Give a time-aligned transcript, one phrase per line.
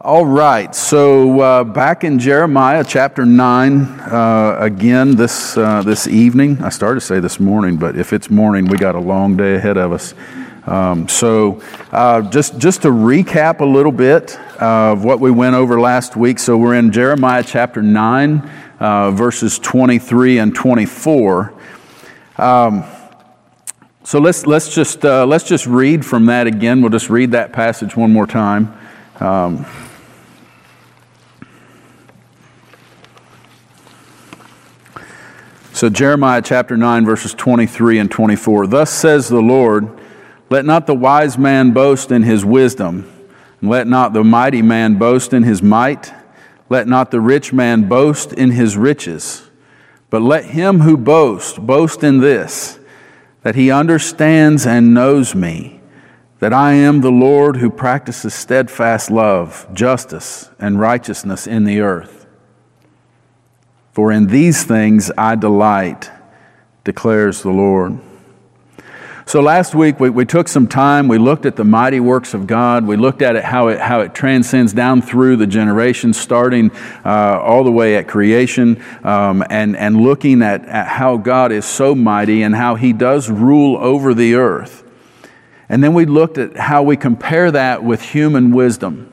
[0.00, 6.62] All right, so uh, back in Jeremiah chapter 9, uh, again this, uh, this evening.
[6.62, 9.56] I started to say this morning, but if it's morning, we got a long day
[9.56, 10.14] ahead of us.
[10.66, 15.80] Um, so, uh, just, just to recap a little bit of what we went over
[15.80, 16.38] last week.
[16.38, 18.38] So, we're in Jeremiah chapter 9,
[18.78, 21.54] uh, verses 23 and 24.
[22.36, 22.84] Um,
[24.04, 26.82] so, let's, let's, just, uh, let's just read from that again.
[26.82, 28.78] We'll just read that passage one more time.
[29.18, 29.66] Um,
[35.78, 38.66] So, Jeremiah chapter 9, verses 23 and 24.
[38.66, 39.88] Thus says the Lord,
[40.50, 43.08] Let not the wise man boast in his wisdom,
[43.60, 46.12] and let not the mighty man boast in his might,
[46.68, 49.48] let not the rich man boast in his riches,
[50.10, 52.80] but let him who boasts boast in this,
[53.44, 55.80] that he understands and knows me,
[56.40, 62.17] that I am the Lord who practices steadfast love, justice, and righteousness in the earth.
[63.98, 66.08] For in these things I delight,
[66.84, 67.98] declares the Lord.
[69.26, 72.46] So last week we, we took some time, we looked at the mighty works of
[72.46, 76.70] God, we looked at it how it, how it transcends down through the generations, starting
[77.04, 81.64] uh, all the way at creation, um, and, and looking at, at how God is
[81.64, 84.84] so mighty and how He does rule over the earth.
[85.68, 89.12] And then we looked at how we compare that with human wisdom.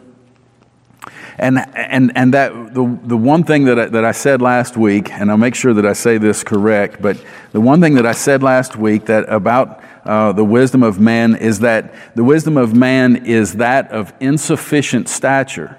[1.38, 5.11] And, and, and that, the, the one thing that I, that I said last week,
[5.11, 8.14] and I'll make sure that I say this correct, but the one thing that I
[8.14, 12.73] said last week that about uh, the wisdom of man is that the wisdom of
[12.73, 15.78] man is that of insufficient stature.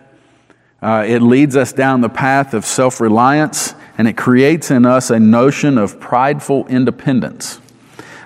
[0.83, 5.11] Uh, it leads us down the path of self reliance, and it creates in us
[5.11, 7.61] a notion of prideful independence.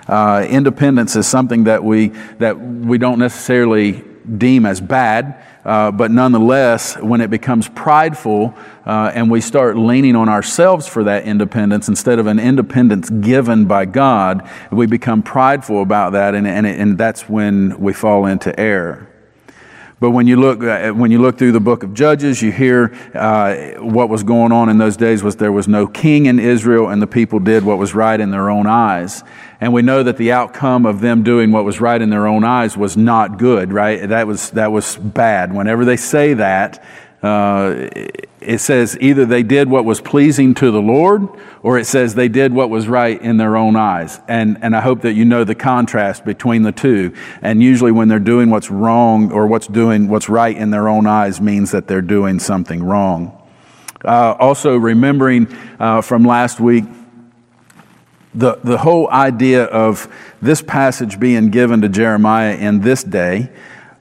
[0.07, 2.09] Uh, independence is something that we,
[2.39, 4.03] that we don't necessarily
[4.37, 5.41] deem as bad.
[5.63, 8.53] Uh, but nonetheless, when it becomes prideful
[8.85, 13.65] uh, and we start leaning on ourselves for that independence instead of an independence given
[13.65, 18.57] by God, we become prideful about that, and, and, and that's when we fall into
[18.59, 19.10] error.
[20.01, 22.91] But when you look uh, when you look through the book of Judges, you hear
[23.13, 26.89] uh, what was going on in those days was there was no king in Israel,
[26.89, 29.23] and the people did what was right in their own eyes.
[29.61, 32.43] And we know that the outcome of them doing what was right in their own
[32.43, 33.71] eyes was not good.
[33.71, 34.09] Right?
[34.09, 35.53] That was that was bad.
[35.53, 36.83] Whenever they say that,
[37.21, 37.87] uh,
[38.41, 41.27] it says either they did what was pleasing to the Lord
[41.61, 44.19] or it says they did what was right in their own eyes.
[44.27, 47.13] And, and I hope that you know the contrast between the two.
[47.41, 51.05] And usually when they're doing what's wrong or what's doing what's right in their own
[51.05, 53.37] eyes means that they're doing something wrong.
[54.03, 55.47] Uh, also, remembering
[55.79, 56.85] uh, from last week,
[58.33, 63.51] the, the whole idea of this passage being given to Jeremiah in this day,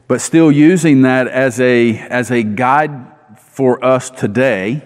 [0.08, 3.09] but still using that as a, as a guide
[3.60, 4.80] for us today.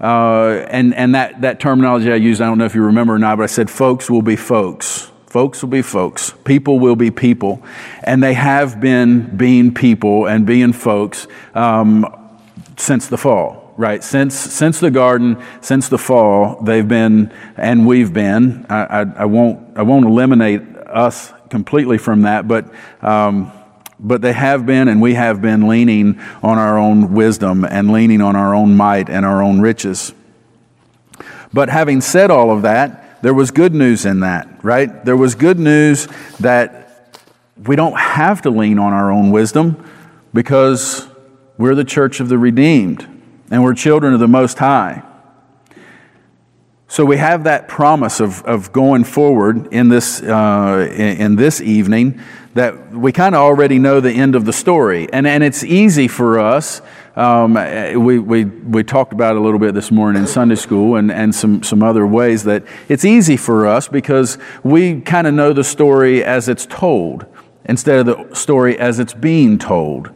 [0.00, 3.18] Uh, and and that, that terminology I used, I don't know if you remember or
[3.18, 5.10] not, but I said folks will be folks.
[5.26, 6.32] Folks will be folks.
[6.46, 7.62] People will be people.
[8.02, 12.06] And they have been being people and being folks um,
[12.78, 14.02] since the fall, right?
[14.02, 18.64] Since, since the garden, since the fall, they've been, and we've been.
[18.70, 23.52] I, I, I won't, I won't eliminate us completely from that, but um,
[24.00, 28.20] but they have been, and we have been leaning on our own wisdom and leaning
[28.20, 30.12] on our own might and our own riches.
[31.52, 35.04] But having said all of that, there was good news in that, right?
[35.04, 36.06] There was good news
[36.38, 37.18] that
[37.66, 39.84] we don't have to lean on our own wisdom
[40.32, 41.08] because
[41.56, 43.06] we're the church of the redeemed
[43.50, 45.02] and we're children of the Most High.
[46.90, 51.60] So we have that promise of, of going forward in this, uh, in, in this
[51.60, 52.18] evening
[52.54, 55.06] that we kind of already know the end of the story.
[55.12, 56.80] And, and it's easy for us.
[57.14, 57.54] Um,
[58.02, 61.12] we, we, we talked about it a little bit this morning in Sunday school and,
[61.12, 65.52] and some, some other ways that it's easy for us because we kind of know
[65.52, 67.26] the story as it's told
[67.66, 70.10] instead of the story as it's being told.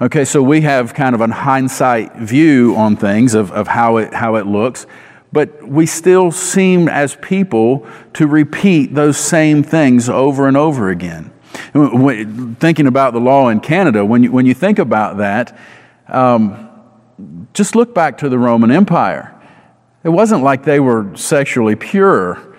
[0.00, 4.12] Okay, so we have kind of a hindsight view on things of, of how, it,
[4.12, 4.86] how it looks,
[5.32, 11.32] but we still seem as people to repeat those same things over and over again.
[12.60, 15.58] Thinking about the law in Canada, when you, when you think about that,
[16.08, 16.68] um,
[17.54, 19.34] just look back to the Roman Empire.
[20.04, 22.51] It wasn't like they were sexually pure.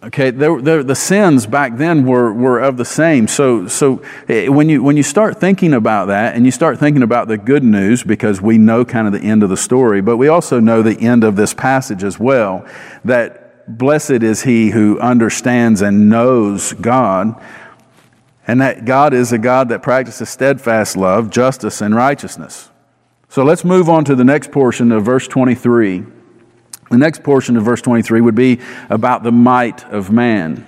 [0.00, 3.26] Okay, they're, the sins back then were, were of the same.
[3.26, 7.02] So, so eh, when, you, when you start thinking about that and you start thinking
[7.02, 10.16] about the good news, because we know kind of the end of the story, but
[10.16, 12.64] we also know the end of this passage as well,
[13.04, 17.34] that blessed is he who understands and knows God
[18.46, 22.70] and that God is a God that practices steadfast love, justice, and righteousness.
[23.28, 26.06] So let's move on to the next portion of verse 23.
[26.90, 30.66] The next portion of verse 23 would be about the might of man.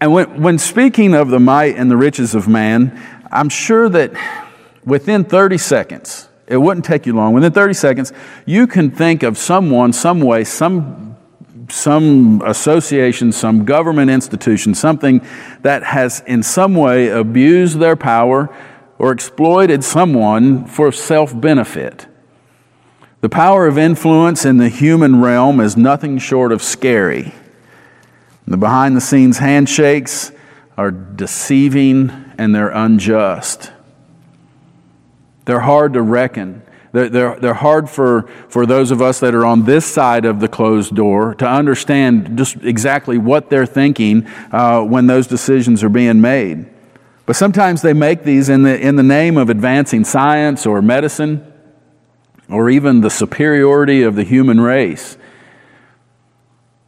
[0.00, 4.12] And when, when speaking of the might and the riches of man, I'm sure that
[4.84, 8.12] within 30 seconds, it wouldn't take you long, within 30 seconds,
[8.44, 11.16] you can think of someone, some way, some,
[11.68, 15.24] some association, some government institution, something
[15.62, 18.54] that has in some way abused their power
[18.98, 22.06] or exploited someone for self benefit.
[23.24, 27.32] The power of influence in the human realm is nothing short of scary.
[28.46, 30.30] The behind the scenes handshakes
[30.76, 33.72] are deceiving and they're unjust.
[35.46, 36.60] They're hard to reckon.
[36.92, 40.40] They're, they're, they're hard for, for those of us that are on this side of
[40.40, 45.88] the closed door to understand just exactly what they're thinking uh, when those decisions are
[45.88, 46.66] being made.
[47.24, 51.53] But sometimes they make these in the, in the name of advancing science or medicine
[52.48, 55.16] or even the superiority of the human race.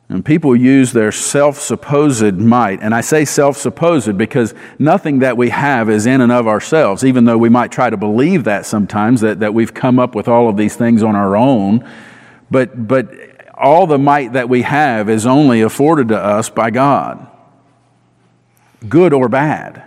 [0.09, 2.81] And people use their self supposed might.
[2.81, 7.05] And I say self supposed because nothing that we have is in and of ourselves,
[7.05, 10.29] even though we might try to believe that sometimes, that, that we've come up with
[10.29, 11.89] all of these things on our own.
[12.51, 13.11] But, but
[13.55, 17.27] all the might that we have is only afforded to us by God,
[18.89, 19.86] good or bad.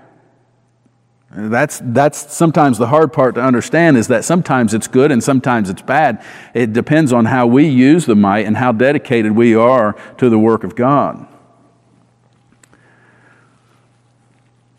[1.32, 5.70] That's, that's sometimes the hard part to understand is that sometimes it's good and sometimes
[5.70, 6.24] it's bad.
[6.56, 10.40] It depends on how we use the might and how dedicated we are to the
[10.40, 11.28] work of God.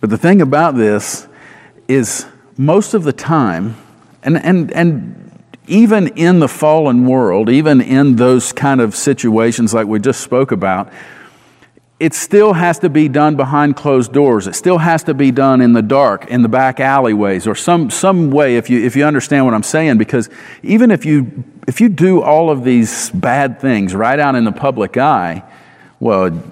[0.00, 1.28] But the thing about this
[1.86, 2.26] is,
[2.56, 3.76] most of the time,
[4.22, 9.86] and, and, and even in the fallen world, even in those kind of situations like
[9.86, 10.92] we just spoke about,
[12.00, 14.46] it still has to be done behind closed doors.
[14.46, 17.90] It still has to be done in the dark, in the back alleyways, or some,
[17.90, 19.98] some way, if you, if you understand what I'm saying.
[19.98, 20.30] Because
[20.62, 24.52] even if you, if you do all of these bad things right out in the
[24.52, 25.44] public eye,
[26.00, 26.42] well,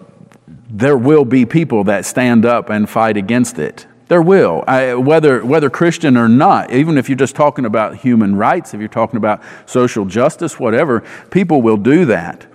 [0.68, 3.86] there will be people that stand up and fight against it.
[4.08, 8.36] There will, I, whether, whether Christian or not, even if you're just talking about human
[8.36, 12.46] rights, if you're talking about social justice, whatever, people will do that.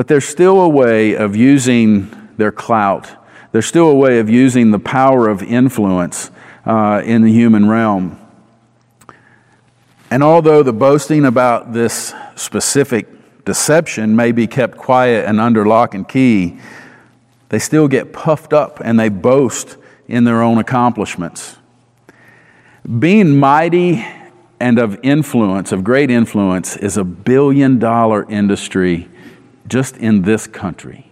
[0.00, 3.10] But there's still a way of using their clout.
[3.52, 6.30] There's still a way of using the power of influence
[6.64, 8.18] uh, in the human realm.
[10.10, 15.94] And although the boasting about this specific deception may be kept quiet and under lock
[15.94, 16.58] and key,
[17.50, 19.76] they still get puffed up and they boast
[20.08, 21.58] in their own accomplishments.
[22.98, 24.02] Being mighty
[24.58, 29.06] and of influence, of great influence, is a billion dollar industry
[29.70, 31.10] just in this country.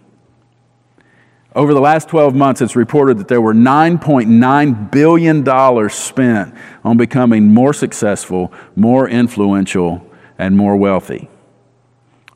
[1.55, 7.53] Over the last 12 months, it's reported that there were $9.9 billion spent on becoming
[7.53, 10.05] more successful, more influential,
[10.37, 11.27] and more wealthy.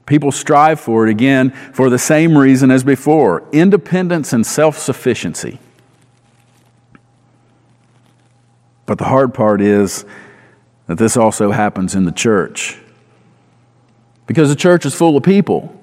[0.07, 5.59] People strive for it again for the same reason as before independence and self sufficiency.
[8.85, 10.05] But the hard part is
[10.87, 12.77] that this also happens in the church.
[14.25, 15.79] Because the church is full of people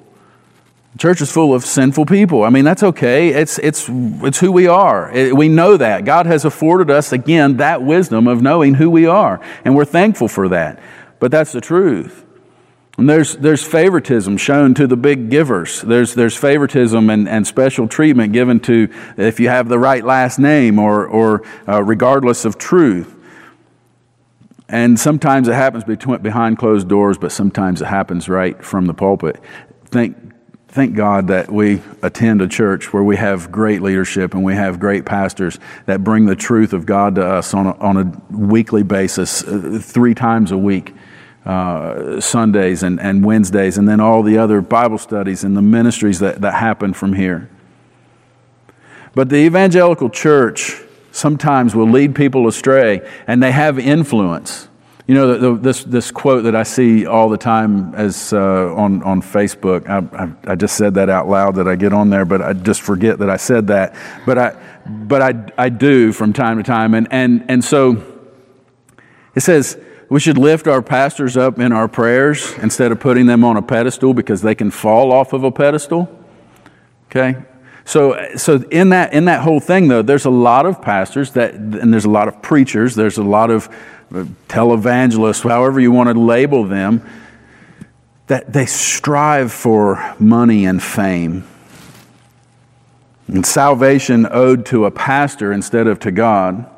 [0.92, 2.42] the church is full of sinful people.
[2.42, 3.28] I mean, that's okay.
[3.28, 5.10] It's, it's, it's who we are.
[5.12, 6.04] It, we know that.
[6.04, 9.40] God has afforded us, again, that wisdom of knowing who we are.
[9.64, 10.80] And we're thankful for that.
[11.20, 12.24] But that's the truth.
[12.98, 15.80] And there's, there's favoritism shown to the big givers.
[15.80, 20.38] There's, there's favoritism and, and special treatment given to if you have the right last
[20.38, 23.16] name or, or uh, regardless of truth.
[24.68, 28.94] And sometimes it happens between, behind closed doors, but sometimes it happens right from the
[28.94, 29.40] pulpit.
[29.86, 30.16] Think,
[30.70, 34.78] thank God that we attend a church where we have great leadership and we have
[34.78, 38.84] great pastors that bring the truth of God to us on a, on a weekly
[38.84, 40.94] basis, uh, three times a week.
[41.44, 46.18] Uh, Sundays and, and Wednesdays, and then all the other Bible studies and the ministries
[46.18, 47.48] that, that happen from here.
[49.14, 54.68] But the evangelical church sometimes will lead people astray, and they have influence.
[55.10, 58.72] You know, the, the, this, this quote that I see all the time as, uh,
[58.76, 62.10] on, on Facebook, I, I, I, just said that out loud that I get on
[62.10, 63.96] there, but I just forget that I said that.
[64.24, 66.94] But I, but I, I do from time to time.
[66.94, 68.04] And, and, and so
[69.34, 69.76] it says,
[70.08, 73.62] we should lift our pastors up in our prayers instead of putting them on a
[73.62, 76.08] pedestal because they can fall off of a pedestal.
[77.06, 77.34] Okay?
[77.84, 81.54] So, so in that in that whole thing though, there's a lot of pastors that
[81.54, 83.68] and there's a lot of preachers, there's a lot of
[84.12, 87.06] uh, televangelists, however you want to label them,
[88.26, 91.46] that they strive for money and fame.
[93.26, 96.68] And salvation owed to a pastor instead of to God.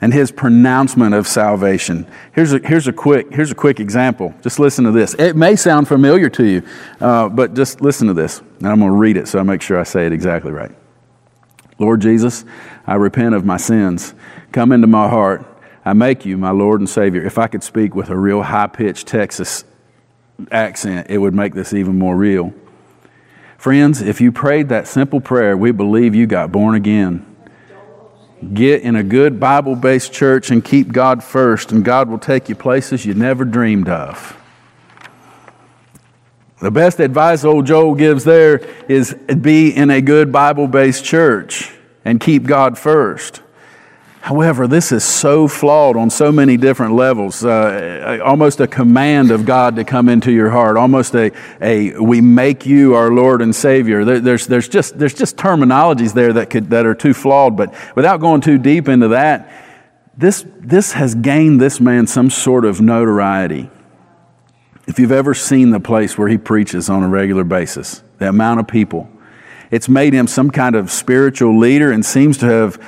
[0.00, 2.06] And his pronouncement of salvation.
[2.32, 4.34] Here's a, here's a, quick, here's a quick example.
[4.42, 5.14] Just listen to this.
[5.14, 6.62] It may sound familiar to you,
[7.00, 8.40] uh, but just listen to this.
[8.58, 10.72] And I'm going to read it so I make sure I say it exactly right.
[11.78, 12.44] Lord Jesus,
[12.86, 14.14] I repent of my sins.
[14.52, 15.46] Come into my heart.
[15.84, 17.24] I make you my Lord and Savior.
[17.24, 19.64] If I could speak with a real high pitched Texas
[20.50, 22.52] accent, it would make this even more real.
[23.56, 27.29] Friends, if you prayed that simple prayer, we believe you got born again.
[28.54, 32.48] Get in a good Bible based church and keep God first, and God will take
[32.48, 34.36] you places you never dreamed of.
[36.60, 41.72] The best advice old Joel gives there is be in a good Bible based church
[42.04, 43.42] and keep God first.
[44.20, 47.42] However, this is so flawed on so many different levels.
[47.42, 50.76] Uh, almost a command of God to come into your heart.
[50.76, 54.04] Almost a, a we make you our Lord and Savior.
[54.04, 57.56] There, there's, there's, just, there's just terminologies there that, could, that are too flawed.
[57.56, 59.50] But without going too deep into that,
[60.18, 63.70] this, this has gained this man some sort of notoriety.
[64.86, 68.60] If you've ever seen the place where he preaches on a regular basis, the amount
[68.60, 69.10] of people,
[69.70, 72.78] it's made him some kind of spiritual leader and seems to have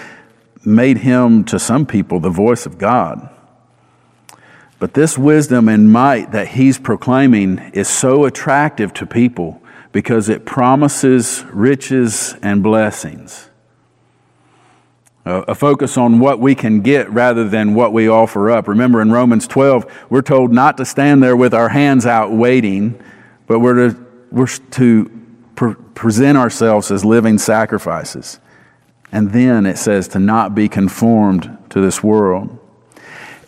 [0.65, 3.29] made him, to some people, the voice of God.
[4.79, 10.45] But this wisdom and might that he's proclaiming is so attractive to people because it
[10.45, 13.49] promises riches and blessings.
[15.25, 18.67] A focus on what we can get rather than what we offer up.
[18.67, 23.01] Remember in Romans 12, we're told not to stand there with our hands out waiting,
[23.47, 25.23] but we're to, we're to
[25.55, 28.41] pre- present ourselves as living sacrifices.
[29.13, 32.59] And then it says to not be conformed to this world.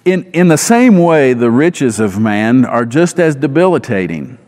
[0.05, 4.39] In, in the same way, the riches of man are just as debilitating.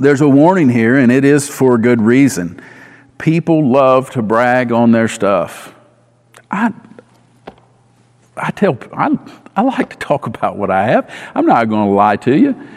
[0.00, 2.60] There's a warning here, and it is for good reason.
[3.18, 5.74] People love to brag on their stuff.
[6.50, 6.72] I,
[8.36, 9.16] I tell, I,
[9.56, 11.12] I like to talk about what I have.
[11.34, 12.68] I'm not going to lie to you.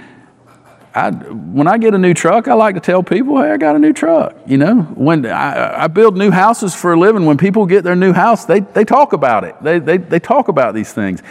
[0.94, 3.78] I, when I get a new truck, I like to tell people, hey, I got
[3.78, 4.36] a new truck.
[4.46, 7.96] You know, when I, I, build new houses for a living, when people get their
[7.96, 9.56] new house, they, they talk about it.
[9.64, 11.24] They, they, they talk about these things.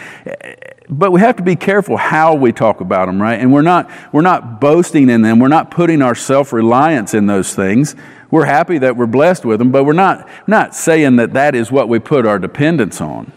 [0.89, 3.39] But we have to be careful how we talk about them, right?
[3.39, 5.37] And we're not, we're not boasting in them.
[5.37, 7.95] We're not putting our self reliance in those things.
[8.31, 11.71] We're happy that we're blessed with them, but we're not, not saying that that is
[11.71, 13.31] what we put our dependence on.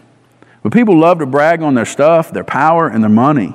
[0.63, 3.53] But people love to brag on their stuff, their power, and their money.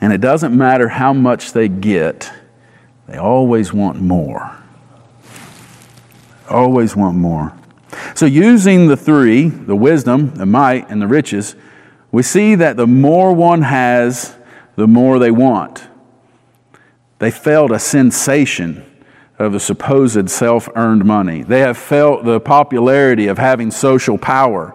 [0.00, 2.32] And it doesn't matter how much they get,
[3.06, 4.56] they always want more.
[6.48, 7.52] Always want more.
[8.14, 11.54] So, using the three the wisdom, the might, and the riches
[12.12, 14.36] we see that the more one has,
[14.76, 15.86] the more they want.
[17.18, 18.84] They felt a sensation
[19.38, 21.42] of the supposed self earned money.
[21.42, 24.74] They have felt the popularity of having social power,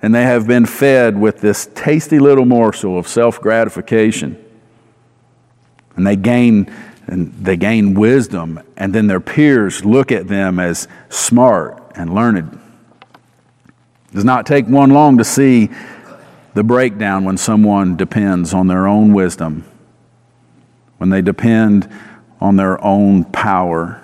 [0.00, 4.42] and they have been fed with this tasty little morsel of self gratification
[5.96, 6.70] and they gain
[7.08, 12.60] and they gain wisdom and then their peers look at them as smart and learned.
[14.08, 15.70] It does not take one long to see
[16.54, 19.64] the breakdown when someone depends on their own wisdom
[20.98, 21.88] when they depend
[22.40, 24.02] on their own power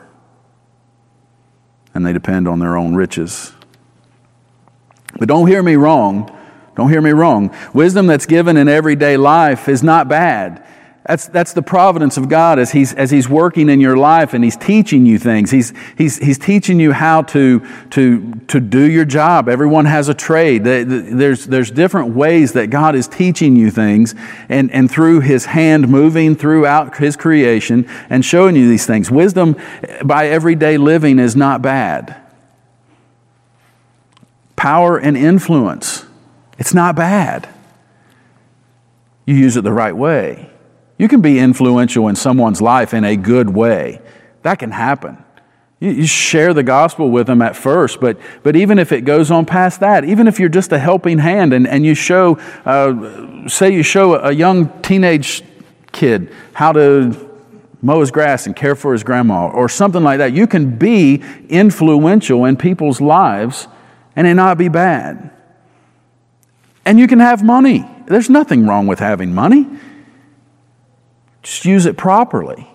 [1.95, 3.53] and they depend on their own riches.
[5.19, 6.31] But don't hear me wrong.
[6.77, 7.55] Don't hear me wrong.
[7.75, 10.67] Wisdom that's given in everyday life is not bad
[11.05, 14.45] that's, that's the providence of God as he's, as he's working in your life and
[14.45, 15.51] He's teaching you things.
[15.51, 19.49] He's, he's, he's teaching you how to, to, to do your job.
[19.49, 20.63] Everyone has a trade.
[20.63, 24.15] There's, there's different ways that God is teaching you things
[24.49, 29.11] and, and through His hand moving throughout His creation and showing you these things.
[29.11, 29.57] Wisdom
[30.05, 32.17] by everyday living is not bad.
[34.55, 36.07] Power and influence,
[36.61, 37.49] it's not bad.
[39.27, 40.52] You use it the right way.
[41.03, 44.01] You can be influential in someone's life in a good way.
[44.43, 45.19] That can happen.
[45.81, 49.45] You, share the gospel with them at first, but, but even if it goes on
[49.45, 53.75] past that, even if you're just a helping hand and, and you show, uh, say
[53.75, 55.43] you show a young teenage
[55.91, 57.29] kid how to
[57.83, 61.21] mow his grass and care for his grandma or something like that, you can be
[61.49, 63.67] influential in people's lives
[64.15, 65.33] and it not be bad.
[66.85, 67.85] And you can have money.
[68.07, 69.67] There's nothing wrong with having money.
[71.43, 72.69] Just use it properly.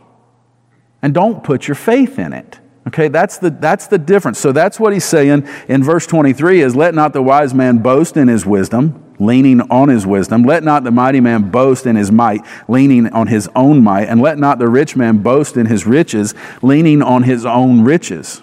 [1.02, 2.60] And don't put your faith in it.
[2.88, 4.40] Okay, that's the, that's the difference.
[4.40, 8.16] So that's what he's saying in verse 23 is let not the wise man boast
[8.16, 10.44] in his wisdom, leaning on his wisdom.
[10.44, 14.06] Let not the mighty man boast in his might, leaning on his own might.
[14.06, 18.42] And let not the rich man boast in his riches, leaning on his own riches.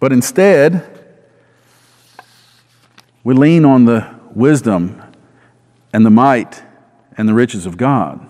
[0.00, 0.90] But instead,
[3.24, 5.00] We lean on the wisdom
[5.94, 6.62] and the might
[7.16, 8.20] and the riches of God.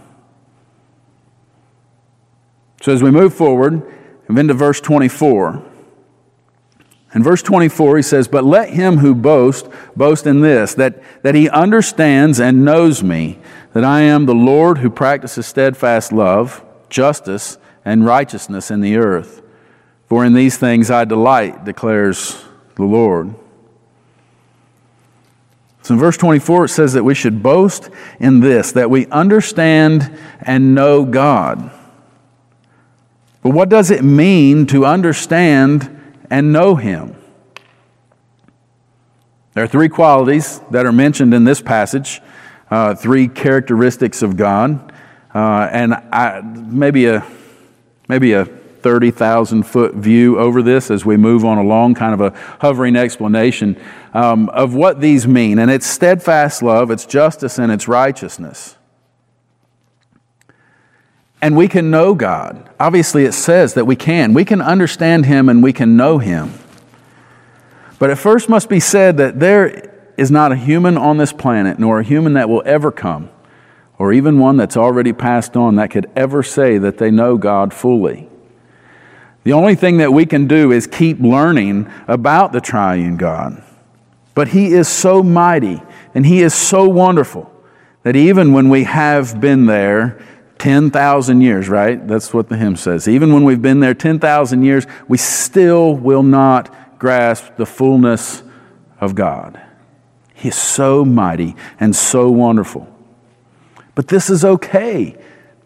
[2.82, 3.82] So as we move forward,
[4.28, 5.62] and into verse 24.
[7.14, 11.34] In verse 24, he says, But let him who boasts boast in this, that, that
[11.34, 13.38] he understands and knows me,
[13.72, 19.40] that I am the Lord who practices steadfast love, justice, and righteousness in the earth.
[20.06, 22.44] For in these things I delight, declares
[22.74, 23.34] the Lord.
[25.84, 30.18] So in verse 24, it says that we should boast in this, that we understand
[30.40, 31.70] and know God.
[33.42, 37.14] But what does it mean to understand and know Him?
[39.52, 42.22] There are three qualities that are mentioned in this passage,
[42.70, 44.90] uh, three characteristics of God,
[45.34, 47.26] uh, and I, maybe a
[48.08, 48.48] maybe a
[48.84, 53.76] 30,000 foot view over this as we move on along, kind of a hovering explanation
[54.12, 55.58] um, of what these mean.
[55.58, 58.76] And it's steadfast love, it's justice, and it's righteousness
[61.44, 62.70] and we can know God.
[62.80, 64.32] Obviously, it says that we can.
[64.32, 66.54] We can understand Him and we can know Him.
[67.98, 71.78] But it first must be said that there is not a human on this planet,
[71.78, 73.28] nor a human that will ever come,
[73.98, 77.74] or even one that's already passed on, that could ever say that they know God
[77.74, 78.26] fully.
[79.44, 83.62] The only thing that we can do is keep learning about the triune God.
[84.34, 85.82] But He is so mighty
[86.14, 87.50] and He is so wonderful
[88.02, 90.20] that even when we have been there,
[90.58, 92.06] 10,000 years, right?
[92.06, 93.06] That's what the hymn says.
[93.06, 98.42] Even when we've been there 10,000 years, we still will not grasp the fullness
[99.00, 99.60] of God.
[100.32, 102.88] He is so mighty and so wonderful.
[103.94, 105.16] But this is okay.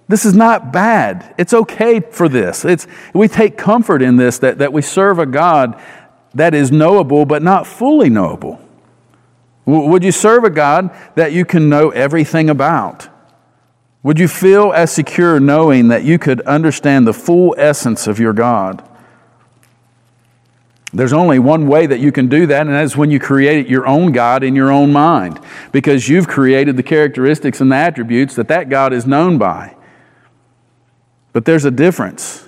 [0.09, 1.35] This is not bad.
[1.37, 2.65] It's okay for this.
[2.65, 5.81] It's, we take comfort in this that, that we serve a God
[6.35, 8.61] that is knowable but not fully knowable.
[9.67, 13.09] Would you serve a God that you can know everything about?
[14.03, 18.33] Would you feel as secure knowing that you could understand the full essence of your
[18.33, 18.83] God?
[20.95, 23.87] There's only one way that you can do that, and that's when you create your
[23.87, 25.39] own God in your own mind,
[25.71, 29.77] because you've created the characteristics and the attributes that that God is known by.
[31.39, 32.48] But there's a difference.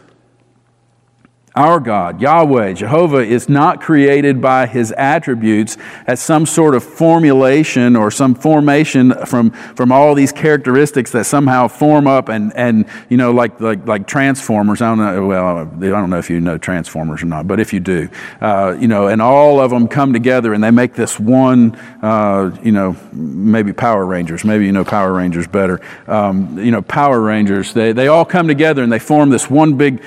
[1.57, 7.97] Our God, Yahweh, Jehovah, is not created by his attributes as some sort of formulation
[7.97, 13.17] or some formation from, from all these characteristics that somehow form up and, and you
[13.17, 14.81] know, like, like, like transformers.
[14.81, 17.73] I don't know, well, I don't know if you know transformers or not, but if
[17.73, 18.09] you do,
[18.41, 22.57] uh, you know, and all of them come together and they make this one, uh,
[22.63, 25.81] you know, maybe Power Rangers, maybe you know Power Rangers better.
[26.07, 29.77] Um, you know, Power Rangers, they, they all come together and they form this one
[29.77, 30.01] big,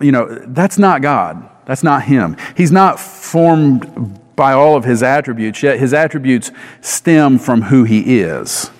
[0.00, 1.48] you know, that's not God.
[1.66, 2.36] That's not Him.
[2.56, 8.20] He's not formed by all of His attributes, yet His attributes stem from who He
[8.20, 8.70] is.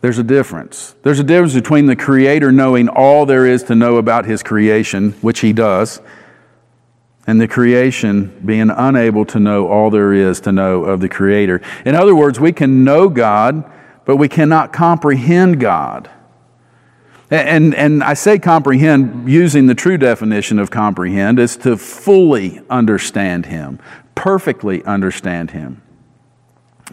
[0.00, 0.96] There's a difference.
[1.02, 5.12] There's a difference between the Creator knowing all there is to know about His creation,
[5.20, 6.00] which He does,
[7.26, 11.60] and the creation being unable to know all there is to know of the Creator.
[11.84, 13.64] In other words, we can know God,
[14.04, 16.10] but we cannot comprehend God.
[17.32, 23.46] And, and I say comprehend using the true definition of comprehend is to fully understand
[23.46, 23.78] Him,
[24.14, 25.81] perfectly understand Him.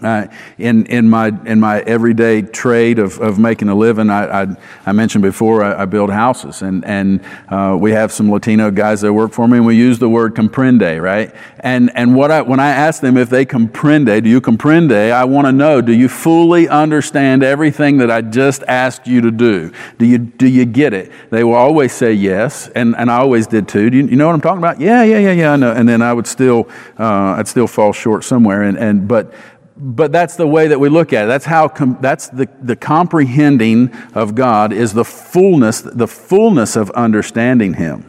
[0.01, 4.47] Uh, in, in, my, in my everyday trade of, of making a living, I, I,
[4.85, 9.01] I mentioned before I, I, build houses, and, and uh, we have some Latino guys
[9.01, 11.35] that work for me, and we use the word comprende, right?
[11.59, 15.11] And, and what I, when I ask them if they comprende, do you comprende?
[15.11, 19.31] I want to know, do you fully understand everything that I just asked you to
[19.31, 19.69] do?
[19.97, 21.11] Do you, do you get it?
[21.29, 23.89] They will always say yes, and, and I always did too.
[23.89, 24.79] Do you, you know what I'm talking about?
[24.79, 25.73] Yeah, yeah, yeah, yeah, I know.
[25.73, 29.33] And then I would still, uh, I'd still fall short somewhere, and, and but
[29.79, 31.27] but that's the way that we look at it.
[31.27, 36.91] That's how com- that's the, the comprehending of God is the fullness, the fullness of
[36.91, 38.05] understanding Him.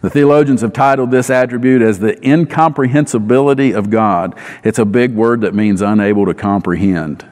[0.00, 4.38] The theologians have titled this attribute as the incomprehensibility of God.
[4.62, 7.26] It's a big word that means unable to comprehend.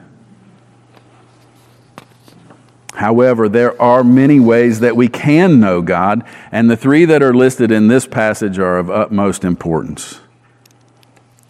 [2.95, 7.33] However, there are many ways that we can know God, and the three that are
[7.33, 10.19] listed in this passage are of utmost importance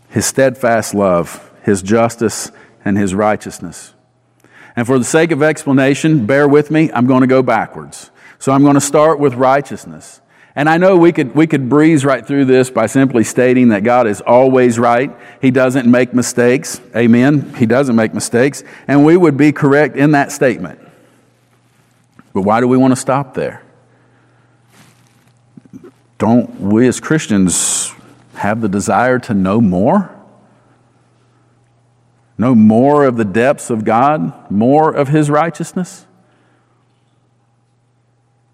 [0.09, 2.51] his steadfast love, his justice,
[2.83, 3.93] and his righteousness.
[4.75, 8.11] And for the sake of explanation, bear with me, I'm going to go backwards.
[8.39, 10.21] So I'm going to start with righteousness.
[10.55, 13.83] And I know we could, we could breeze right through this by simply stating that
[13.83, 15.15] God is always right.
[15.41, 16.81] He doesn't make mistakes.
[16.95, 17.53] Amen.
[17.55, 18.63] He doesn't make mistakes.
[18.87, 20.79] And we would be correct in that statement.
[22.33, 23.63] But why do we want to stop there?
[26.19, 27.88] don't we as Christians
[28.39, 30.15] have the desire to know more?
[32.37, 36.05] Know more of the depths of God, more of His righteousness?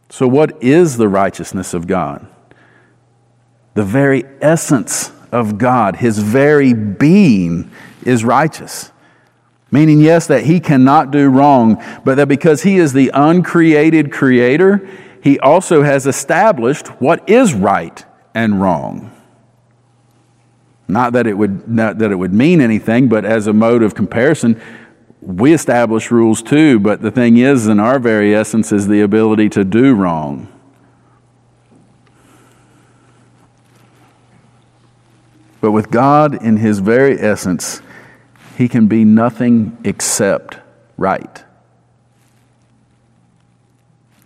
[0.09, 2.25] So, what is the righteousness of God?
[3.75, 7.69] The very essence of God, His very being
[8.03, 8.91] is righteous.
[9.69, 14.89] Meaning, yes, that He cannot do wrong, but that because He is the uncreated Creator,
[15.21, 19.11] He also has established what is right and wrong.
[20.87, 23.95] Not that it would, not that it would mean anything, but as a mode of
[23.95, 24.61] comparison,
[25.21, 29.49] we establish rules too, but the thing is, in our very essence, is the ability
[29.49, 30.51] to do wrong.
[35.61, 37.81] But with God in his very essence,
[38.55, 40.59] he can be nothing except
[40.95, 41.43] right.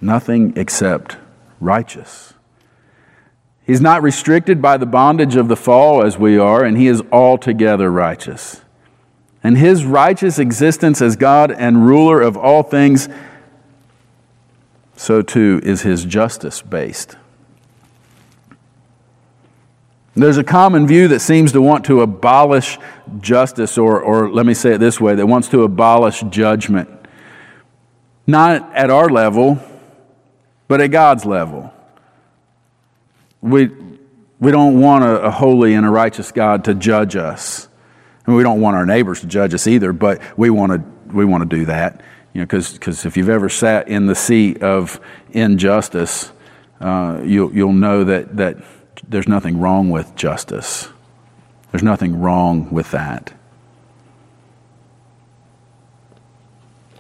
[0.01, 1.15] Nothing except
[1.61, 2.33] righteous.
[3.69, 7.03] He's not restricted by the bondage of the fall as we are, and he is
[7.11, 8.63] altogether righteous.
[9.43, 13.07] And his righteous existence as God and ruler of all things,
[14.95, 17.15] so too is his justice based.
[20.15, 22.79] There's a common view that seems to want to abolish
[23.19, 26.89] justice, or, or let me say it this way, that wants to abolish judgment.
[28.25, 29.59] Not at our level,
[30.67, 31.71] but at God's level.
[33.41, 33.69] We,
[34.39, 37.67] we don't want a, a holy and a righteous God to judge us.
[38.25, 41.25] And we don't want our neighbors to judge us either, but we want to, we
[41.25, 42.01] want to do that.
[42.33, 44.99] You know, because if you've ever sat in the seat of
[45.31, 46.31] injustice,
[46.79, 48.57] uh, you'll, you'll know that, that
[49.07, 50.89] there's nothing wrong with justice.
[51.71, 53.33] There's nothing wrong with that.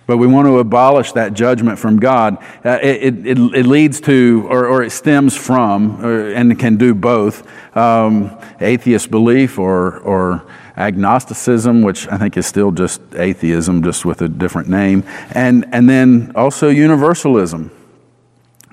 [0.09, 2.39] But we want to abolish that judgment from God.
[2.65, 6.95] Uh, it, it, it, leads to, or, or it stems from, or, and can do
[6.95, 14.03] both, um, atheist belief or, or agnosticism, which I think is still just atheism, just
[14.03, 17.69] with a different name, and, and then also universalism.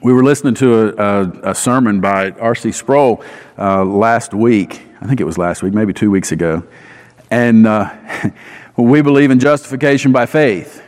[0.03, 2.72] We were listening to a, a, a sermon by R.C.
[2.72, 3.22] Sproul
[3.59, 4.81] uh, last week.
[5.03, 6.62] I think it was last week, maybe two weeks ago.
[7.31, 7.94] And uh,
[8.79, 10.85] we believe in justification by faith.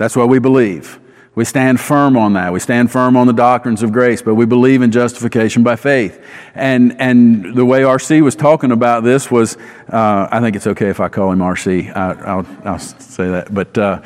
[0.00, 0.98] That's what we believe.
[1.34, 2.54] We stand firm on that.
[2.54, 6.24] We stand firm on the doctrines of grace, but we believe in justification by faith.
[6.54, 9.58] And, and the way RC was talking about this was,
[9.92, 11.94] uh, I think it's okay if I call him RC.
[11.94, 13.52] I, will I'll say that.
[13.52, 14.00] But uh,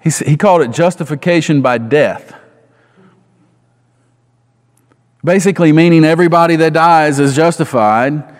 [0.00, 2.32] he, he called it justification by death.
[5.24, 8.32] Basically, meaning everybody that dies is justified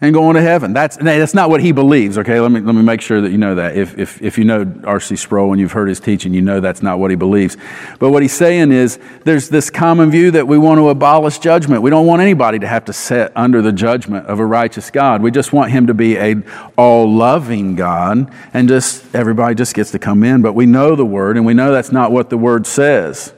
[0.00, 0.72] and going to heaven.
[0.72, 2.38] That's, that's not what he believes, okay?
[2.38, 3.76] Let me, let me make sure that you know that.
[3.76, 5.16] If, if, if you know R.C.
[5.16, 7.56] Sproul and you've heard his teaching, you know that's not what he believes.
[7.98, 11.82] But what he's saying is there's this common view that we want to abolish judgment.
[11.82, 15.20] We don't want anybody to have to sit under the judgment of a righteous God.
[15.20, 16.36] We just want him to be a
[16.76, 20.42] all-loving God and just everybody just gets to come in.
[20.42, 23.32] But we know the word and we know that's not what the word says.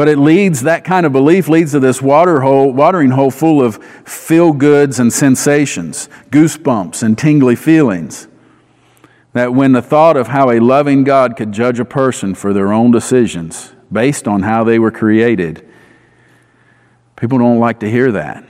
[0.00, 3.62] But it leads, that kind of belief leads to this water hole, watering hole full
[3.62, 8.26] of feel goods and sensations, goosebumps and tingly feelings.
[9.34, 12.72] That when the thought of how a loving God could judge a person for their
[12.72, 15.68] own decisions based on how they were created,
[17.16, 18.42] people don't like to hear that.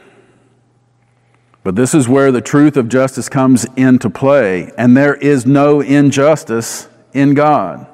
[1.64, 5.80] But this is where the truth of justice comes into play, and there is no
[5.80, 7.88] injustice in God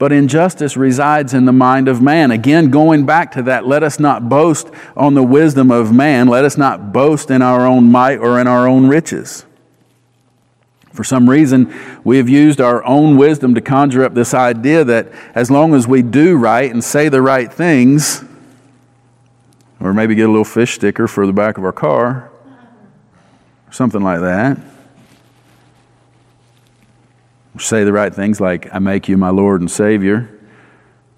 [0.00, 2.30] but injustice resides in the mind of man.
[2.30, 6.26] Again, going back to that, let us not boast on the wisdom of man.
[6.26, 9.44] Let us not boast in our own might or in our own riches.
[10.94, 11.70] For some reason,
[12.02, 15.86] we have used our own wisdom to conjure up this idea that as long as
[15.86, 18.24] we do right and say the right things,
[19.80, 22.30] or maybe get a little fish sticker for the back of our car,
[23.70, 24.58] something like that,
[27.58, 30.30] say the right things like, I make you my Lord and Savior,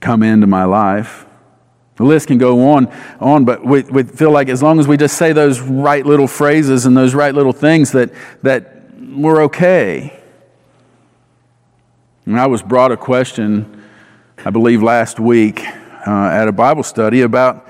[0.01, 1.27] come into my life.
[1.97, 4.97] The list can go on, on but we, we feel like as long as we
[4.97, 10.19] just say those right little phrases and those right little things that, that we're okay.
[12.25, 13.85] And I was brought a question,
[14.45, 15.61] I believe last week
[16.07, 17.69] uh, at a Bible study about,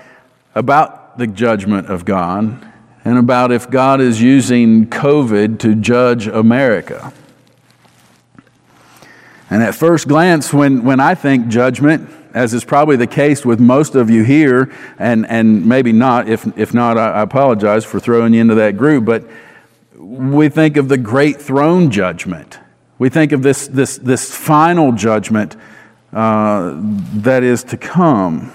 [0.55, 2.71] about the judgment of God
[3.05, 7.13] and about if God is using COVID to judge America.
[9.53, 13.61] And at first glance, when, when I think judgment, as is probably the case with
[13.61, 18.33] most of you here, and, and maybe not, if, if not, I, apologize for throwing
[18.33, 19.29] you into that group, but
[19.95, 22.61] we think of the great throne judgment.
[22.99, 25.57] We think of this, this, this final judgment
[26.15, 26.79] uh,
[27.17, 28.55] that is to come.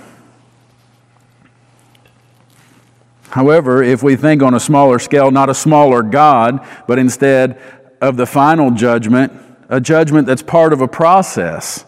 [3.30, 7.62] However, if we think on a smaller scale, not a smaller God, but instead
[8.02, 9.32] of the final judgment,
[9.69, 11.86] a judgment that's part of a process,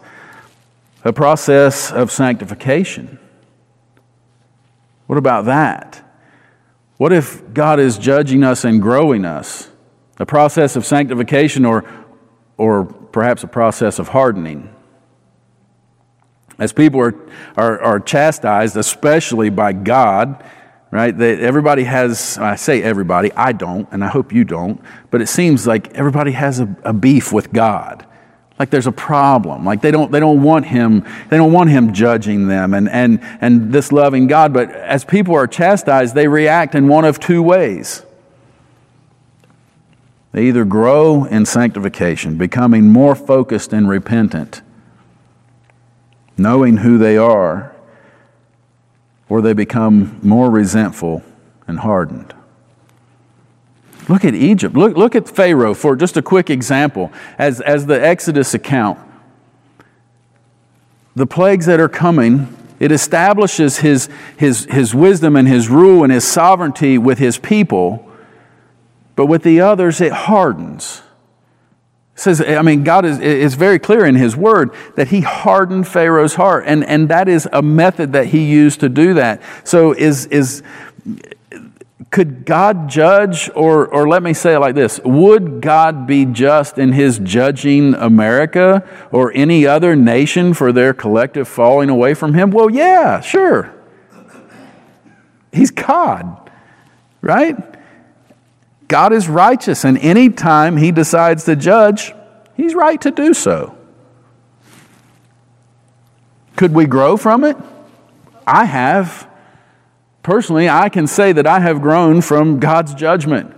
[1.03, 3.19] a process of sanctification.
[5.07, 6.01] What about that?
[6.97, 9.69] What if God is judging us and growing us?
[10.19, 11.85] A process of sanctification or,
[12.57, 14.73] or perhaps a process of hardening?
[16.59, 17.15] As people are,
[17.55, 20.43] are, are chastised, especially by God,
[20.91, 21.15] right?
[21.15, 25.27] That everybody has, I say everybody, I don't, and I hope you don't, but it
[25.27, 28.05] seems like everybody has a, a, beef with God.
[28.57, 29.65] Like there's a problem.
[29.65, 33.19] Like they don't, they don't want him, they don't want him judging them and, and,
[33.39, 34.51] and this loving God.
[34.51, 38.03] But as people are chastised, they react in one of two ways.
[40.31, 44.61] They either grow in sanctification, becoming more focused and repentant,
[46.37, 47.68] knowing who they are,
[49.29, 51.23] or they become more resentful
[51.67, 52.33] and hardened.
[54.09, 54.75] Look at Egypt.
[54.75, 57.13] Look, look at Pharaoh for just a quick example.
[57.37, 58.99] As, as the Exodus account,
[61.15, 66.11] the plagues that are coming, it establishes his, his, his wisdom and his rule and
[66.11, 68.09] his sovereignty with his people,
[69.15, 71.03] but with the others, it hardens
[72.19, 76.35] says, I mean, God is, is very clear in His Word that He hardened Pharaoh's
[76.35, 79.41] heart, and, and that is a method that He used to do that.
[79.63, 80.61] So, is, is,
[82.11, 86.77] could God judge, or, or let me say it like this Would God be just
[86.77, 92.51] in His judging America or any other nation for their collective falling away from Him?
[92.51, 93.73] Well, yeah, sure.
[95.51, 96.51] He's God,
[97.21, 97.55] right?
[98.89, 102.13] God is righteous, and anytime He decides to judge,
[102.57, 103.77] He's right to do so.
[106.57, 107.55] Could we grow from it?
[108.45, 109.29] I have.
[110.23, 113.55] Personally, I can say that I have grown from God's judgment.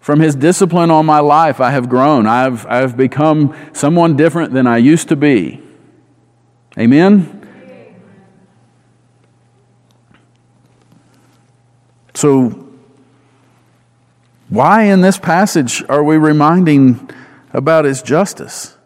[0.00, 2.26] From His discipline on my life, I have grown.
[2.26, 5.62] I've, I've become someone different than I used to be.
[6.78, 7.42] Amen?
[12.14, 12.63] So,
[14.48, 17.10] why in this passage are we reminding
[17.52, 18.76] about his justice?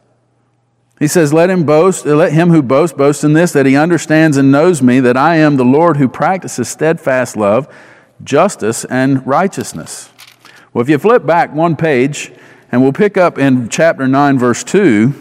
[0.99, 4.37] He says, Let him boast, let him who boasts boast in this, that he understands
[4.37, 7.73] and knows me, that I am the Lord who practices steadfast love,
[8.23, 10.11] justice, and righteousness.
[10.73, 12.33] Well, if you flip back one page,
[12.71, 15.15] and we'll pick up in chapter 9, verse 2.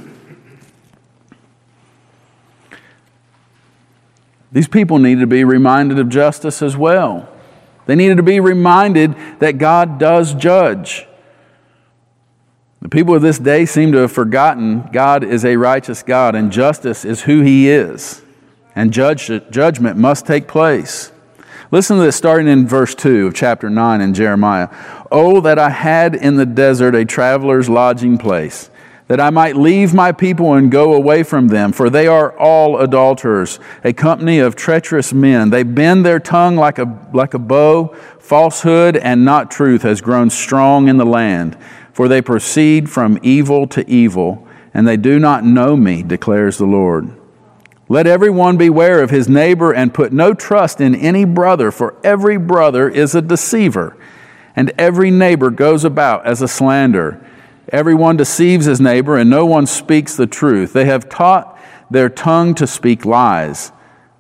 [4.52, 7.30] These people need to be reminded of justice as well.
[7.88, 11.08] They needed to be reminded that God does judge.
[12.82, 16.52] The people of this day seem to have forgotten God is a righteous God and
[16.52, 18.22] justice is who He is,
[18.76, 21.12] and judge, judgment must take place.
[21.72, 24.70] Listen to this starting in verse 2 of chapter 9 in Jeremiah.
[25.12, 28.70] Oh, that I had in the desert a traveler's lodging place
[29.08, 32.78] that I might leave my people and go away from them, for they are all
[32.80, 35.50] adulterers, a company of treacherous men.
[35.50, 37.96] They bend their tongue like a, like a bow.
[38.20, 41.58] Falsehood and not truth has grown strong in the land,
[41.94, 46.66] for they proceed from evil to evil, and they do not know me, declares the
[46.66, 47.10] Lord.
[47.88, 52.36] Let everyone beware of his neighbor and put no trust in any brother, for every
[52.36, 53.96] brother is a deceiver,
[54.54, 57.26] and every neighbor goes about as a slanderer.
[57.70, 60.74] Everyone deceives his neighbor, and no one speaks the truth.
[60.74, 63.72] They have taught their tongue to speak lies.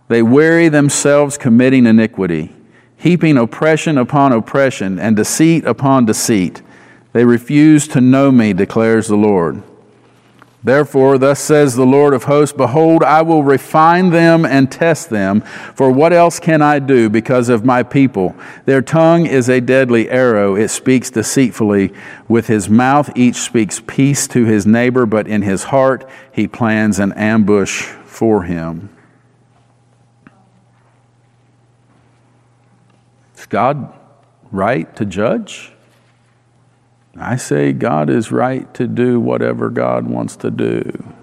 [0.09, 2.53] They weary themselves committing iniquity,
[2.97, 6.61] heaping oppression upon oppression and deceit upon deceit.
[7.13, 9.63] They refuse to know me, declares the Lord.
[10.63, 15.41] Therefore, thus says the Lord of hosts Behold, I will refine them and test them.
[15.75, 18.35] For what else can I do because of my people?
[18.65, 20.55] Their tongue is a deadly arrow.
[20.55, 21.93] It speaks deceitfully.
[22.27, 26.97] With his mouth, each speaks peace to his neighbor, but in his heart, he plans
[26.99, 28.89] an ambush for him.
[33.37, 33.93] Is God
[34.51, 35.71] right to judge?
[37.19, 41.13] I say God is right to do whatever God wants to do.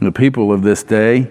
[0.00, 1.30] The people of this day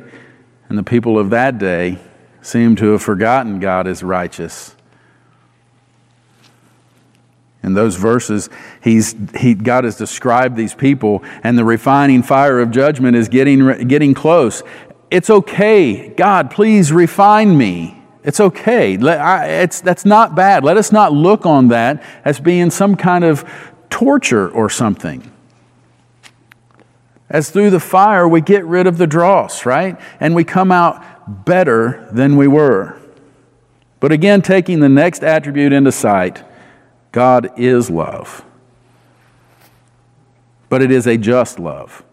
[0.69, 1.97] and the people of that day
[2.41, 4.75] seem to have forgotten God is righteous.
[7.63, 8.49] In those verses,
[8.83, 13.88] he's, he, God has described these people, and the refining fire of judgment is getting,
[13.88, 14.63] getting close.
[15.09, 16.09] It's okay.
[16.09, 18.02] God, please refine me.
[18.23, 18.93] It's okay.
[18.95, 20.63] It's, that's not bad.
[20.63, 23.43] Let us not look on that as being some kind of
[23.89, 25.29] torture or something.
[27.29, 29.99] As through the fire, we get rid of the dross, right?
[30.19, 32.99] And we come out better than we were.
[33.99, 36.43] But again, taking the next attribute into sight,
[37.12, 38.45] God is love.
[40.69, 42.03] But it is a just love.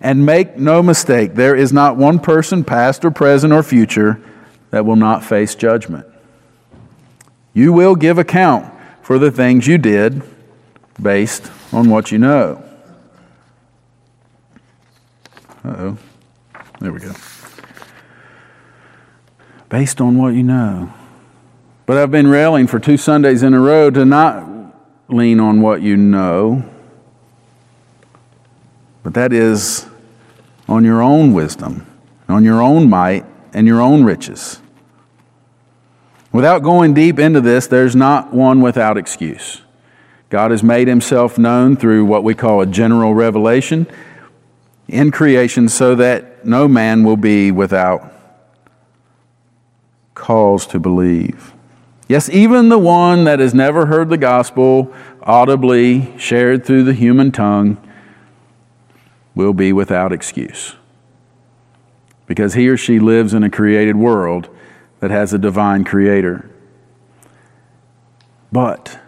[0.00, 4.20] And make no mistake, there is not one person, past or present or future,
[4.76, 6.06] that will not face judgment.
[7.54, 10.22] You will give account for the things you did
[11.00, 12.62] based on what you know.
[15.64, 15.96] Oh.
[16.78, 17.14] There we go.
[19.70, 20.92] Based on what you know.
[21.86, 24.46] But I've been railing for two Sundays in a row to not
[25.08, 26.70] lean on what you know,
[29.02, 29.86] but that is
[30.68, 31.86] on your own wisdom,
[32.28, 34.60] on your own might, and your own riches.
[36.36, 39.62] Without going deep into this, there's not one without excuse.
[40.28, 43.86] God has made himself known through what we call a general revelation
[44.86, 48.12] in creation so that no man will be without
[50.12, 51.54] cause to believe.
[52.06, 57.32] Yes, even the one that has never heard the gospel audibly shared through the human
[57.32, 57.78] tongue
[59.34, 60.74] will be without excuse.
[62.26, 64.50] Because he or she lives in a created world
[65.00, 66.50] that has a divine creator.
[68.50, 68.98] But,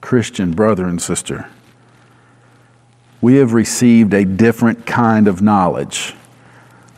[0.00, 1.48] Christian brother and sister,
[3.20, 6.14] we have received a different kind of knowledge.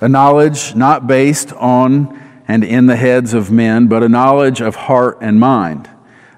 [0.00, 4.74] A knowledge not based on and in the heads of men, but a knowledge of
[4.74, 5.88] heart and mind,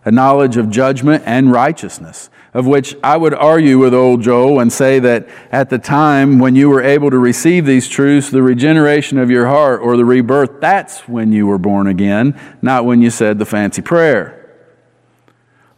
[0.04, 4.72] a knowledge of judgment and righteousness, of which I would argue with old Joel and
[4.72, 9.18] say that at the time when you were able to receive these truths, the regeneration
[9.18, 13.10] of your heart or the rebirth, that's when you were born again, not when you
[13.10, 14.40] said the fancy prayer.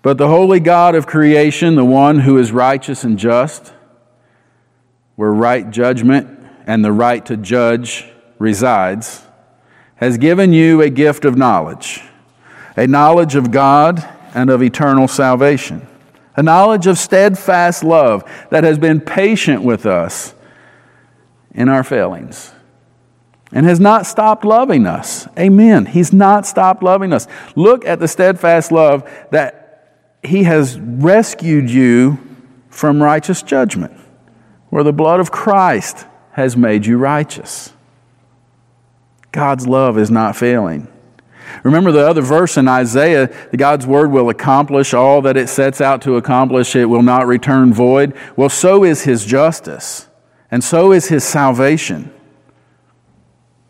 [0.03, 3.73] But the holy God of creation, the one who is righteous and just,
[5.17, 6.29] where right judgment
[6.67, 8.07] and the right to judge
[8.39, 9.23] resides,
[9.97, 12.03] has given you a gift of knowledge,
[12.77, 15.89] a knowledge of God and of eternal salvation,
[16.37, 20.35] a knowledge of steadfast love that has been patient with us
[21.53, 22.53] in our failings
[23.53, 25.27] and has not stopped loving us.
[25.38, 25.87] Amen.
[25.87, 27.27] He's not stopped loving us.
[27.55, 32.18] Look at the steadfast love that He has rescued you
[32.68, 33.99] from righteous judgment,
[34.68, 37.72] where the blood of Christ has made you righteous.
[39.33, 40.88] God's love is not failing.
[41.63, 46.03] Remember the other verse in Isaiah God's word will accomplish all that it sets out
[46.03, 48.15] to accomplish, it will not return void.
[48.37, 50.09] Well, so is his justice,
[50.51, 52.13] and so is his salvation,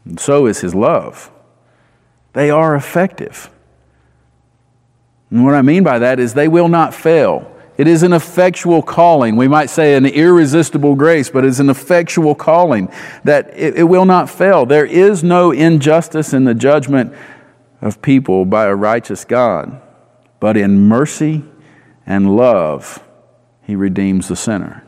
[0.04, 1.30] and so is his love.
[2.32, 3.50] They are effective.
[5.30, 7.50] And what I mean by that is they will not fail.
[7.78, 9.36] It is an effectual calling.
[9.36, 12.88] We might say an irresistible grace, but it's an effectual calling
[13.24, 14.64] that it, it, will not fail.
[14.64, 17.12] There is no injustice in the judgment
[17.80, 19.80] of people by a righteous God,
[20.40, 21.44] but in mercy
[22.06, 23.02] and love,
[23.62, 24.82] He redeems the sinner.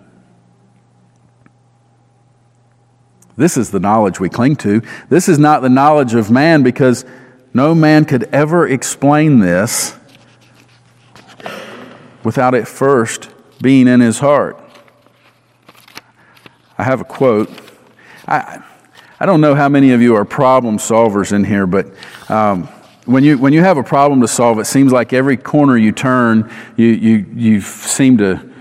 [3.37, 4.83] This is the knowledge we cling to.
[5.09, 7.05] This is not the knowledge of man because
[7.55, 9.97] no man could ever explain this
[12.25, 13.31] without it first
[13.63, 14.61] being in his heart.
[16.77, 17.51] I have a quote.
[18.27, 18.63] I,
[19.21, 21.93] I don't know how many of you are problem solvers in here, but
[22.29, 22.69] um,
[23.09, 25.93] when, you, when you have a problem to solve, it seems like every corner you
[25.93, 28.53] turn, you, you, you seem to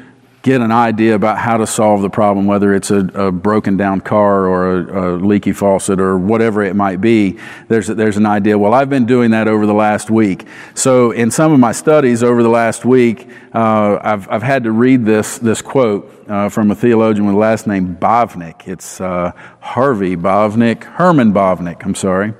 [0.42, 4.00] get an idea about how to solve the problem, whether it's a, a broken down
[4.00, 7.38] car or a, a, leaky faucet or whatever it might be.
[7.68, 8.58] There's, there's an idea.
[8.58, 10.48] Well, I've been doing that over the last week.
[10.74, 14.72] So, in some of my studies over the last week, uh, I've, I've had to
[14.72, 18.66] read this, this quote uh, from a theologian with the last name Bavinck.
[18.66, 22.34] It's uh, Harvey Bavinck, Herman Bavinck, I'm sorry.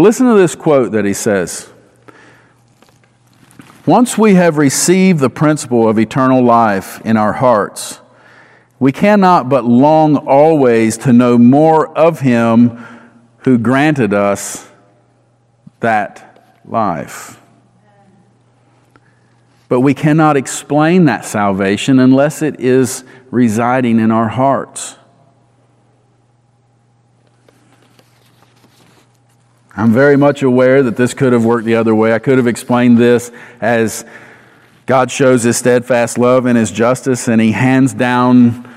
[0.00, 1.68] But listen to this quote that he says.
[3.84, 8.00] Once we have received the principle of eternal life in our hearts,
[8.78, 12.78] we cannot but long always to know more of Him
[13.40, 14.70] who granted us
[15.80, 17.38] that life.
[19.68, 24.96] But we cannot explain that salvation unless it is residing in our hearts.
[29.76, 32.12] I'm very much aware that this could have worked the other way.
[32.12, 34.04] I could have explained this as
[34.86, 38.68] God shows his steadfast love and his justice, and he hands down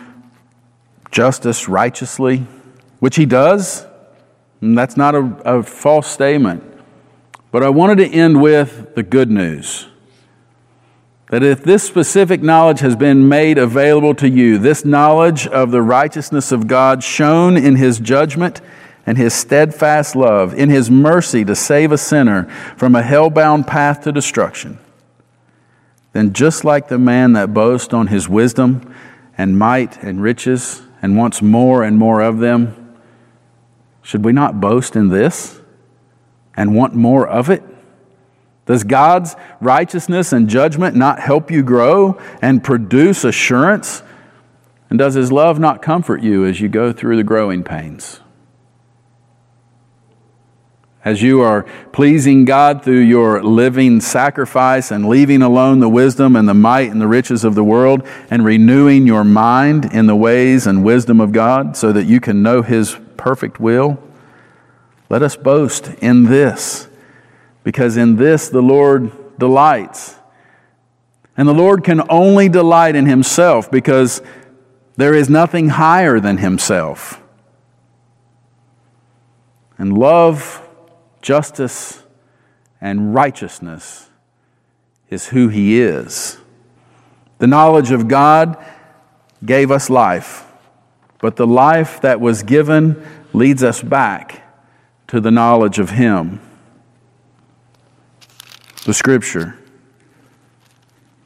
[1.10, 2.46] justice righteously,
[3.00, 3.86] which he does.
[4.62, 6.64] And that's not a, a false statement.
[7.52, 9.88] But I wanted to end with the good news
[11.30, 15.82] that if this specific knowledge has been made available to you, this knowledge of the
[15.82, 18.62] righteousness of God shown in his judgment
[19.06, 22.46] and his steadfast love, in his mercy to save a sinner
[22.78, 24.78] from a hell-bound path to destruction,
[26.14, 28.94] then just like the man that boasts on his wisdom
[29.38, 32.98] and might and riches and wants more and more of them,
[34.02, 35.60] should we not boast in this
[36.56, 37.64] and want more of it?
[38.66, 44.04] Does God's righteousness and judgment not help you grow and produce assurance?
[44.90, 48.22] And does His love not comfort you as you go through the growing pains?
[51.06, 56.48] As you are pleasing God through your living sacrifice and leaving alone the wisdom and
[56.48, 60.66] the might and the riches of the world and renewing your mind in the ways
[60.66, 64.02] and wisdom of God so that you can know His perfect will,
[65.10, 66.88] let us boast in this
[67.64, 70.16] because in this the Lord delights.
[71.36, 74.22] And the Lord can only delight in Himself because
[74.96, 77.20] there is nothing higher than Himself.
[79.78, 80.63] And love,
[81.24, 82.04] justice,
[82.80, 84.10] and righteousness
[85.10, 86.38] is who He is.
[87.40, 88.64] The knowledge of God
[89.44, 90.46] gave us life,
[91.20, 93.04] but the life that was given
[93.34, 94.44] leads us back
[95.08, 96.40] to the knowledge of Him
[98.86, 99.58] the scripture.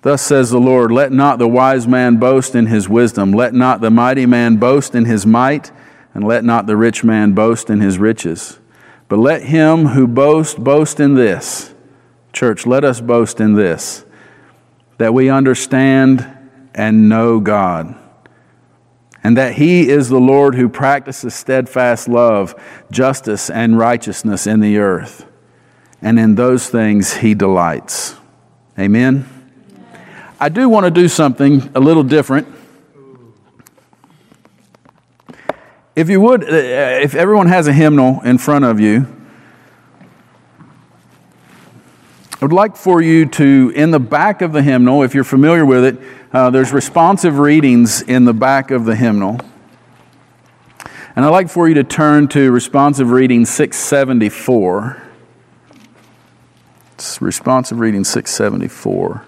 [0.01, 3.81] Thus says the Lord Let not the wise man boast in his wisdom, let not
[3.81, 5.71] the mighty man boast in his might,
[6.13, 8.59] and let not the rich man boast in his riches.
[9.07, 11.73] But let him who boasts boast in this.
[12.33, 14.03] Church, let us boast in this
[14.97, 16.27] that we understand
[16.73, 17.95] and know God,
[19.23, 22.55] and that He is the Lord who practices steadfast love,
[22.89, 25.27] justice, and righteousness in the earth
[26.01, 28.15] and in those things he delights.
[28.77, 29.25] Amen.
[30.39, 32.47] I do want to do something a little different.
[35.97, 39.07] If you would, uh, if everyone has a hymnal in front of you,
[42.39, 45.65] I would like for you to, in the back of the hymnal, if you're familiar
[45.65, 45.97] with it,
[46.31, 49.39] uh, there's responsive readings in the back of the hymnal.
[51.15, 55.01] And I'd like for you to turn to responsive reading 674.
[56.93, 59.25] It's responsive reading 674.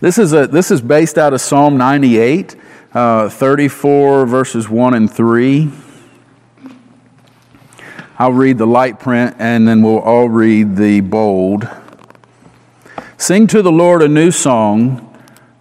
[0.00, 2.56] This is, a, this is based out of Psalm 98,
[2.94, 5.70] uh, 34 verses 1 and 3.
[8.18, 11.68] I'll read the light print and then we'll all read the bold.
[13.16, 15.08] Sing to the Lord a new song,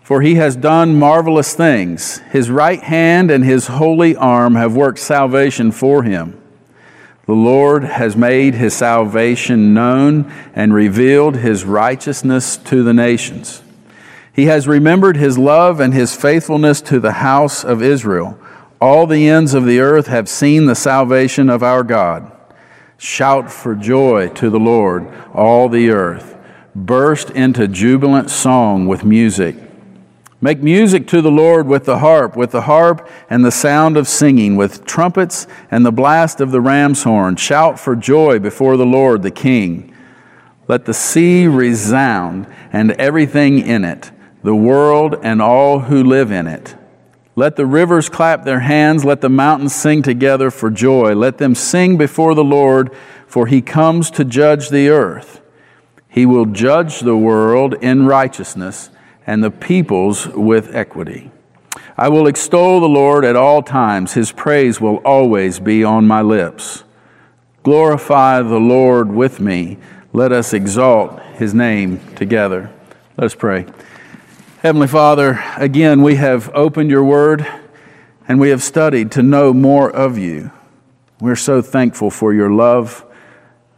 [0.04, 2.18] for he has done marvelous things.
[2.32, 6.42] His right hand and his holy arm have worked salvation for him.
[7.28, 13.61] The Lord has made his salvation known and revealed his righteousness to the nations.
[14.34, 18.38] He has remembered his love and his faithfulness to the house of Israel.
[18.80, 22.32] All the ends of the earth have seen the salvation of our God.
[22.98, 26.38] Shout for joy to the Lord, all the earth.
[26.74, 29.56] Burst into jubilant song with music.
[30.40, 34.08] Make music to the Lord with the harp, with the harp and the sound of
[34.08, 37.36] singing, with trumpets and the blast of the ram's horn.
[37.36, 39.96] Shout for joy before the Lord, the King.
[40.68, 44.10] Let the sea resound and everything in it,
[44.44, 46.76] the world and all who live in it.
[47.36, 51.16] Let the rivers clap their hands, let the mountains sing together for joy.
[51.16, 52.94] Let them sing before the Lord,
[53.26, 55.42] for he comes to judge the earth.
[56.10, 58.90] He will judge the world in righteousness
[59.26, 61.32] and the peoples with equity.
[61.98, 64.14] I will extol the Lord at all times.
[64.14, 66.84] His praise will always be on my lips.
[67.64, 69.78] Glorify the Lord with me.
[70.12, 72.72] Let us exalt his name together.
[73.18, 73.68] Let us pray.
[74.62, 77.48] Heavenly Father, again, we have opened your word
[78.28, 80.52] and we have studied to know more of you.
[81.20, 83.04] We're so thankful for your love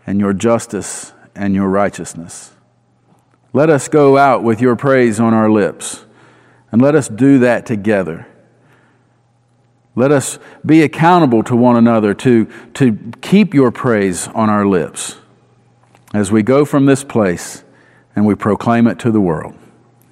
[0.05, 2.51] and your justice and your righteousness.
[3.53, 6.03] Let us go out with your praise on our lips,
[6.69, 8.27] and let us do that together.
[9.95, 15.15] Let us be accountable to one another to, to keep your praise on our lips
[16.13, 17.63] as we go from this place
[18.17, 19.57] and we proclaim it to the world.